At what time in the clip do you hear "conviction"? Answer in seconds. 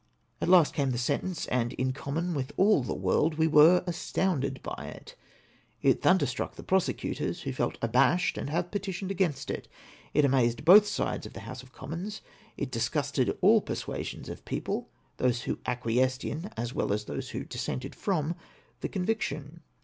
18.89-19.61